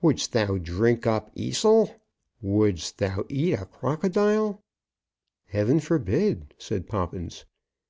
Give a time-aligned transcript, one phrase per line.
[0.00, 1.94] "Would'st thou drink up Esil?
[2.40, 4.62] Would'st thou eat a crocodile?"
[5.48, 7.44] "Heaven forbid," said Poppins.